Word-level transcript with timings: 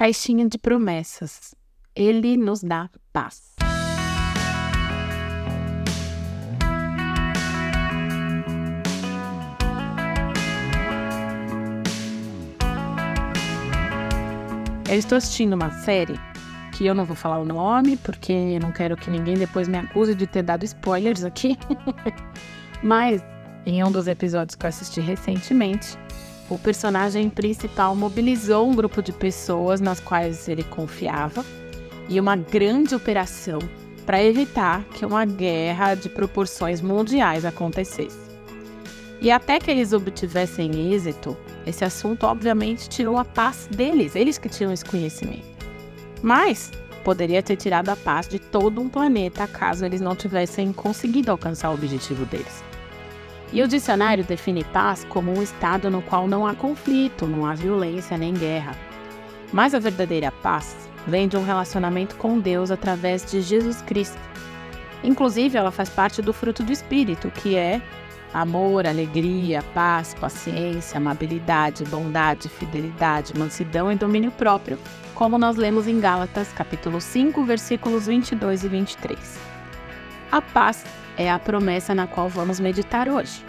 Caixinha 0.00 0.48
de 0.48 0.56
promessas. 0.56 1.54
Ele 1.94 2.34
nos 2.38 2.62
dá 2.62 2.88
paz. 3.12 3.54
Eu 14.88 14.96
estou 14.96 15.18
assistindo 15.18 15.52
uma 15.52 15.70
série 15.70 16.14
que 16.72 16.86
eu 16.86 16.94
não 16.94 17.04
vou 17.04 17.14
falar 17.14 17.38
o 17.38 17.44
nome, 17.44 17.98
porque 17.98 18.32
eu 18.32 18.60
não 18.60 18.72
quero 18.72 18.96
que 18.96 19.10
ninguém 19.10 19.36
depois 19.36 19.68
me 19.68 19.76
acuse 19.76 20.14
de 20.14 20.26
ter 20.26 20.42
dado 20.42 20.64
spoilers 20.64 21.24
aqui. 21.24 21.58
Mas 22.82 23.22
em 23.66 23.84
um 23.84 23.92
dos 23.92 24.06
episódios 24.06 24.56
que 24.56 24.64
eu 24.64 24.68
assisti 24.70 25.02
recentemente, 25.02 25.98
o 26.50 26.58
personagem 26.58 27.30
principal 27.30 27.94
mobilizou 27.94 28.68
um 28.68 28.74
grupo 28.74 29.00
de 29.00 29.12
pessoas 29.12 29.80
nas 29.80 30.00
quais 30.00 30.48
ele 30.48 30.64
confiava 30.64 31.44
e 32.08 32.18
uma 32.18 32.34
grande 32.34 32.92
operação 32.92 33.60
para 34.04 34.22
evitar 34.22 34.82
que 34.86 35.06
uma 35.06 35.24
guerra 35.24 35.94
de 35.94 36.08
proporções 36.08 36.80
mundiais 36.80 37.44
acontecesse. 37.44 38.18
E 39.20 39.30
até 39.30 39.60
que 39.60 39.70
eles 39.70 39.92
obtivessem 39.92 40.92
êxito, 40.92 41.36
esse 41.64 41.84
assunto 41.84 42.24
obviamente 42.24 42.88
tirou 42.88 43.16
a 43.16 43.24
paz 43.24 43.68
deles, 43.70 44.16
eles 44.16 44.36
que 44.36 44.48
tinham 44.48 44.72
esse 44.72 44.84
conhecimento. 44.84 45.46
Mas 46.20 46.72
poderia 47.04 47.42
ter 47.42 47.56
tirado 47.56 47.90
a 47.90 47.96
paz 47.96 48.26
de 48.26 48.40
todo 48.40 48.80
um 48.80 48.88
planeta 48.88 49.46
caso 49.46 49.84
eles 49.84 50.00
não 50.00 50.16
tivessem 50.16 50.72
conseguido 50.72 51.30
alcançar 51.30 51.70
o 51.70 51.74
objetivo 51.74 52.24
deles. 52.26 52.69
E 53.52 53.62
o 53.62 53.68
dicionário 53.68 54.24
define 54.24 54.62
paz 54.62 55.04
como 55.08 55.36
um 55.36 55.42
estado 55.42 55.90
no 55.90 56.02
qual 56.02 56.28
não 56.28 56.46
há 56.46 56.54
conflito, 56.54 57.26
não 57.26 57.44
há 57.44 57.54
violência 57.54 58.16
nem 58.16 58.32
guerra. 58.32 58.76
Mas 59.52 59.74
a 59.74 59.80
verdadeira 59.80 60.30
paz 60.30 60.88
vem 61.06 61.26
de 61.26 61.36
um 61.36 61.44
relacionamento 61.44 62.14
com 62.16 62.38
Deus 62.38 62.70
através 62.70 63.24
de 63.24 63.40
Jesus 63.40 63.82
Cristo. 63.82 64.18
Inclusive, 65.02 65.58
ela 65.58 65.72
faz 65.72 65.88
parte 65.88 66.22
do 66.22 66.32
fruto 66.32 66.62
do 66.62 66.70
Espírito, 66.70 67.30
que 67.30 67.56
é 67.56 67.82
amor, 68.32 68.86
alegria, 68.86 69.62
paz, 69.74 70.14
paciência, 70.14 70.98
amabilidade, 70.98 71.84
bondade, 71.86 72.48
fidelidade, 72.48 73.36
mansidão 73.36 73.90
e 73.90 73.96
domínio 73.96 74.30
próprio, 74.30 74.78
como 75.14 75.38
nós 75.38 75.56
lemos 75.56 75.88
em 75.88 75.98
Gálatas, 75.98 76.52
capítulo 76.52 77.00
5, 77.00 77.44
versículos 77.44 78.06
22 78.06 78.64
e 78.64 78.68
23. 78.68 79.40
A 80.30 80.40
paz 80.40 80.84
é 81.16 81.30
a 81.30 81.38
promessa 81.38 81.94
na 81.94 82.06
qual 82.06 82.28
vamos 82.28 82.60
meditar 82.60 83.08
hoje. 83.08 83.44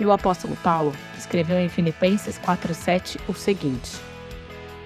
E 0.00 0.04
o 0.04 0.12
apóstolo 0.12 0.56
Paulo 0.62 0.92
escreveu 1.16 1.58
em 1.58 1.68
Filipenses 1.68 2.38
4:7 2.38 3.18
o 3.28 3.34
seguinte: 3.34 3.92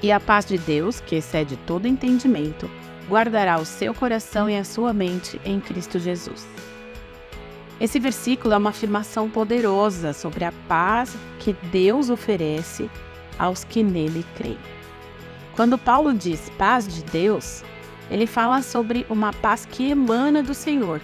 E 0.03 0.11
a 0.11 0.19
paz 0.19 0.47
de 0.47 0.59
Deus, 0.59 1.01
que 1.01 1.17
excede 1.17 1.57
todo 1.59 1.87
entendimento, 1.87 2.71
guardará 3.09 3.59
o 3.59 3.65
seu 3.65 3.93
coração 3.95 4.49
e 4.49 4.57
a 4.57 4.65
sua 4.65 4.93
mente 4.93 5.41
em 5.45 5.61
Cristo 5.61 5.99
Jesus. 5.99 6.47
Esse 7.81 7.99
versículo 7.99 8.55
é 8.55 8.57
uma 8.57 8.71
afirmação 8.71 9.29
poderosa 9.29 10.13
sobre 10.13 10.45
a 10.45 10.53
paz 10.69 11.17
que 11.41 11.53
Deus 11.73 12.11
oferece 12.11 12.89
aos 13.39 13.65
que 13.65 13.83
nele 13.83 14.25
creem. 14.37 14.59
Quando 15.57 15.77
Paulo 15.77 16.15
diz 16.15 16.49
paz 16.57 16.87
de 16.87 17.03
Deus, 17.05 17.63
ele 18.11 18.27
fala 18.27 18.63
sobre 18.63 19.05
uma 19.11 19.33
paz 19.33 19.67
que 19.67 19.91
emana 19.91 20.43
do 20.43 20.55
Senhor, 20.55 21.01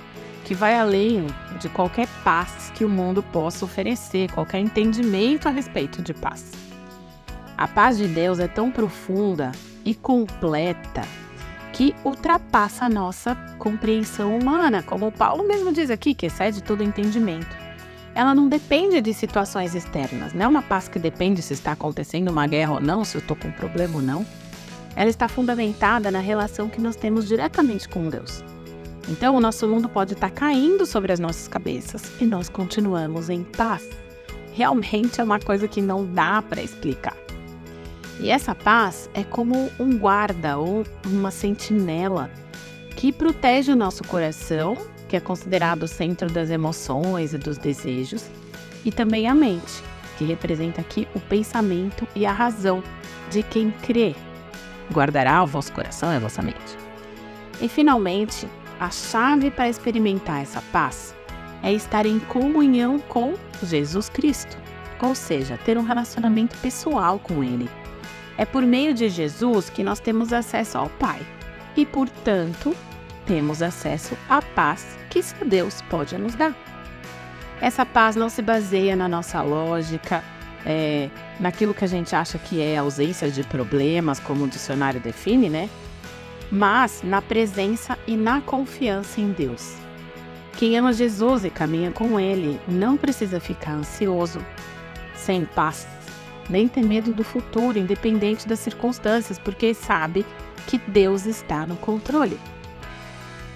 que 0.48 0.54
vai 0.54 0.78
além 0.78 1.26
de 1.60 1.68
qualquer 1.68 2.08
paz 2.24 2.72
que 2.74 2.82
o 2.82 2.88
mundo 2.88 3.22
possa 3.22 3.66
oferecer, 3.66 4.32
qualquer 4.32 4.58
entendimento 4.58 5.46
a 5.46 5.50
respeito 5.50 6.00
de 6.00 6.14
paz. 6.14 6.52
A 7.54 7.68
paz 7.68 7.98
de 7.98 8.08
Deus 8.08 8.38
é 8.38 8.48
tão 8.48 8.70
profunda 8.70 9.52
e 9.84 9.94
completa 9.94 11.02
que 11.70 11.94
ultrapassa 12.02 12.86
a 12.86 12.88
nossa 12.88 13.34
compreensão 13.58 14.38
humana, 14.38 14.82
como 14.82 15.12
Paulo 15.12 15.46
mesmo 15.46 15.70
diz 15.70 15.90
aqui, 15.90 16.14
que 16.14 16.24
excede 16.24 16.62
todo 16.62 16.82
entendimento. 16.82 17.54
Ela 18.14 18.34
não 18.34 18.48
depende 18.48 19.02
de 19.02 19.12
situações 19.12 19.74
externas, 19.74 20.32
não 20.32 20.46
é 20.46 20.48
uma 20.48 20.62
paz 20.62 20.88
que 20.88 20.98
depende 20.98 21.42
se 21.42 21.52
está 21.52 21.72
acontecendo 21.72 22.30
uma 22.30 22.46
guerra 22.46 22.72
ou 22.72 22.80
não, 22.80 23.04
se 23.04 23.18
eu 23.18 23.20
estou 23.20 23.36
com 23.36 23.48
um 23.48 23.52
problema 23.52 23.96
ou 23.96 24.02
não. 24.02 24.24
Ela 24.96 25.10
está 25.10 25.28
fundamentada 25.28 26.10
na 26.10 26.20
relação 26.20 26.70
que 26.70 26.80
nós 26.80 26.96
temos 26.96 27.28
diretamente 27.28 27.86
com 27.86 28.08
Deus. 28.08 28.42
Então, 29.08 29.34
o 29.34 29.40
nosso 29.40 29.66
mundo 29.66 29.88
pode 29.88 30.12
estar 30.12 30.30
caindo 30.30 30.84
sobre 30.84 31.12
as 31.12 31.18
nossas 31.18 31.48
cabeças 31.48 32.12
e 32.20 32.26
nós 32.26 32.48
continuamos 32.48 33.30
em 33.30 33.42
paz. 33.42 33.88
Realmente 34.52 35.20
é 35.20 35.24
uma 35.24 35.40
coisa 35.40 35.66
que 35.66 35.80
não 35.80 36.04
dá 36.04 36.42
para 36.42 36.62
explicar. 36.62 37.16
E 38.20 38.30
essa 38.30 38.54
paz 38.54 39.08
é 39.14 39.24
como 39.24 39.70
um 39.78 39.96
guarda 39.96 40.58
ou 40.58 40.84
uma 41.06 41.30
sentinela 41.30 42.30
que 42.96 43.12
protege 43.12 43.72
o 43.72 43.76
nosso 43.76 44.02
coração, 44.04 44.76
que 45.08 45.16
é 45.16 45.20
considerado 45.20 45.84
o 45.84 45.88
centro 45.88 46.28
das 46.28 46.50
emoções 46.50 47.32
e 47.32 47.38
dos 47.38 47.56
desejos, 47.56 48.28
e 48.84 48.90
também 48.90 49.28
a 49.28 49.34
mente, 49.34 49.82
que 50.18 50.24
representa 50.24 50.80
aqui 50.80 51.06
o 51.14 51.20
pensamento 51.20 52.06
e 52.14 52.26
a 52.26 52.32
razão 52.32 52.82
de 53.30 53.42
quem 53.42 53.70
crê. 53.70 54.16
Guardará 54.92 55.42
o 55.42 55.46
vosso 55.46 55.72
coração 55.72 56.12
e 56.12 56.16
a 56.16 56.18
vossa 56.18 56.42
mente. 56.42 56.76
E 57.60 57.68
finalmente, 57.68 58.48
a 58.80 58.90
chave 58.90 59.50
para 59.50 59.68
experimentar 59.68 60.42
essa 60.42 60.62
paz 60.72 61.14
é 61.62 61.72
estar 61.72 62.06
em 62.06 62.18
comunhão 62.18 62.98
com 62.98 63.34
Jesus 63.62 64.08
Cristo, 64.08 64.56
ou 65.02 65.14
seja, 65.14 65.58
ter 65.64 65.76
um 65.76 65.82
relacionamento 65.82 66.56
pessoal 66.58 67.18
com 67.18 67.42
Ele. 67.42 67.68
É 68.36 68.44
por 68.44 68.62
meio 68.62 68.94
de 68.94 69.08
Jesus 69.08 69.68
que 69.68 69.82
nós 69.82 69.98
temos 69.98 70.32
acesso 70.32 70.78
ao 70.78 70.88
Pai 70.90 71.20
e, 71.76 71.84
portanto, 71.84 72.74
temos 73.26 73.62
acesso 73.62 74.16
à 74.28 74.40
paz 74.40 74.96
que 75.10 75.22
só 75.22 75.36
Deus 75.44 75.82
pode 75.82 76.16
nos 76.16 76.34
dar. 76.34 76.54
Essa 77.60 77.84
paz 77.84 78.14
não 78.14 78.28
se 78.28 78.40
baseia 78.40 78.94
na 78.94 79.08
nossa 79.08 79.42
lógica, 79.42 80.22
é, 80.64 81.10
naquilo 81.40 81.74
que 81.74 81.84
a 81.84 81.88
gente 81.88 82.14
acha 82.14 82.38
que 82.38 82.62
é 82.62 82.76
ausência 82.76 83.30
de 83.30 83.42
problemas, 83.42 84.20
como 84.20 84.44
o 84.44 84.48
dicionário 84.48 85.00
define, 85.00 85.48
né? 85.48 85.68
Mas 86.50 87.02
na 87.02 87.20
presença 87.20 87.98
e 88.06 88.16
na 88.16 88.40
confiança 88.40 89.20
em 89.20 89.32
Deus. 89.32 89.74
Quem 90.56 90.76
ama 90.76 90.92
Jesus 90.92 91.44
e 91.44 91.50
caminha 91.50 91.92
com 91.92 92.18
Ele 92.18 92.60
não 92.66 92.96
precisa 92.96 93.38
ficar 93.38 93.72
ansioso, 93.72 94.44
sem 95.14 95.44
paz, 95.44 95.86
nem 96.48 96.66
ter 96.66 96.82
medo 96.82 97.12
do 97.12 97.22
futuro, 97.22 97.78
independente 97.78 98.48
das 98.48 98.58
circunstâncias, 98.58 99.38
porque 99.38 99.74
sabe 99.74 100.24
que 100.66 100.78
Deus 100.78 101.26
está 101.26 101.66
no 101.66 101.76
controle. 101.76 102.38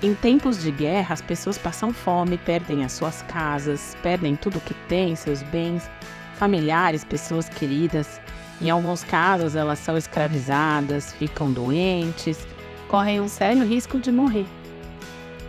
Em 0.03 0.15
tempos 0.15 0.61
de 0.61 0.71
guerra, 0.71 1.15
as 1.15 1.23
pessoas 1.23 1.57
passam 1.57 1.93
fome, 1.93 2.37
perdem 2.37 2.85
as 2.85 2.93
suas 2.93 3.23
casas, 3.23 3.97
perdem 4.03 4.35
tudo 4.35 4.59
o 4.59 4.61
que 4.61 4.75
têm, 4.89 5.15
seus 5.15 5.43
bens, 5.45 5.89
familiares, 6.35 7.05
pessoas 7.05 7.49
queridas. 7.49 8.21
Em 8.61 8.69
alguns 8.69 9.05
casos, 9.05 9.55
elas 9.55 9.79
são 9.79 9.97
escravizadas, 9.97 11.13
ficam 11.13 11.53
doentes, 11.53 12.47
correm 12.93 13.23
um 13.23 13.27
sério 13.27 13.65
risco 13.65 13.99
de 13.99 14.13
morrer. 14.13 14.45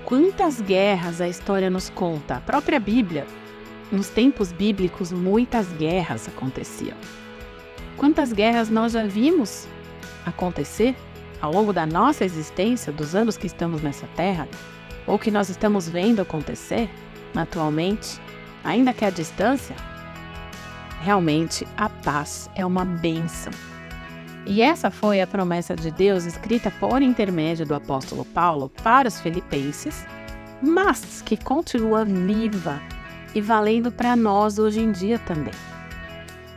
Quantas 0.05 0.61
guerras 0.61 1.19
a 1.19 1.27
história 1.27 1.69
nos 1.69 1.89
conta? 1.89 2.37
A 2.37 2.39
própria 2.39 2.79
Bíblia. 2.79 3.27
Nos 3.91 4.07
tempos 4.07 4.53
bíblicos, 4.53 5.11
muitas 5.11 5.67
guerras 5.73 6.25
aconteciam. 6.25 6.95
Quantas 7.97 8.31
guerras 8.31 8.69
nós 8.69 8.93
já 8.93 9.05
vimos 9.05 9.67
acontecer 10.25 10.95
ao 11.41 11.51
longo 11.51 11.73
da 11.73 11.85
nossa 11.85 12.23
existência, 12.23 12.93
dos 12.93 13.13
anos 13.13 13.35
que 13.35 13.47
estamos 13.47 13.81
nessa 13.81 14.07
terra, 14.15 14.47
ou 15.05 15.19
que 15.19 15.29
nós 15.29 15.49
estamos 15.49 15.89
vendo 15.89 16.21
acontecer 16.21 16.89
atualmente, 17.35 18.21
ainda 18.63 18.93
que 18.93 19.03
à 19.03 19.09
distância? 19.09 19.75
Realmente, 21.01 21.67
a 21.75 21.89
paz 21.89 22.49
é 22.55 22.65
uma 22.65 22.85
bênção. 22.85 23.51
E 24.45 24.61
essa 24.61 24.91
foi 24.91 25.21
a 25.21 25.27
promessa 25.27 25.75
de 25.75 25.89
Deus 25.89 26.25
escrita 26.25 26.69
por 26.71 27.01
intermédio 27.01 27.65
do 27.65 27.73
apóstolo 27.73 28.25
Paulo 28.25 28.69
para 28.83 29.07
os 29.07 29.21
filipenses, 29.21 30.05
mas 30.61 31.21
que 31.21 31.37
continua 31.37 32.03
viva 32.03 32.81
e 33.33 33.39
valendo 33.39 33.91
para 33.91 34.15
nós 34.15 34.59
hoje 34.59 34.81
em 34.81 34.91
dia 34.91 35.17
também. 35.19 35.53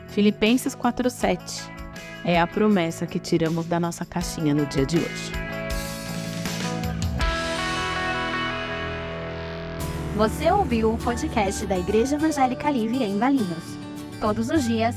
Filipenses 0.09 0.75
4:7 0.75 1.71
é 2.25 2.41
a 2.41 2.47
promessa 2.47 3.07
que 3.07 3.21
tiramos 3.21 3.67
da 3.67 3.79
nossa 3.79 4.05
caixinha 4.05 4.53
no 4.53 4.67
dia 4.67 4.85
de 4.85 4.99
hoje. 4.99 5.33
Você 10.17 10.51
ouviu 10.51 10.95
o 10.95 10.99
podcast 10.99 11.67
da 11.67 11.79
Igreja 11.79 12.17
Evangélica 12.17 12.71
Livre 12.71 13.05
em 13.05 13.19
Valinhos. 13.19 13.77
Todos 14.19 14.49
os 14.49 14.65
dias 14.65 14.97